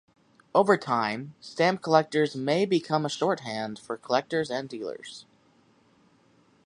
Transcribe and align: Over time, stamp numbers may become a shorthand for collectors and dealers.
Over 0.55 0.77
time, 0.79 1.35
stamp 1.41 1.85
numbers 1.85 2.35
may 2.35 2.65
become 2.65 3.05
a 3.05 3.07
shorthand 3.09 3.77
for 3.77 3.97
collectors 3.97 4.49
and 4.49 4.67
dealers. 4.67 5.27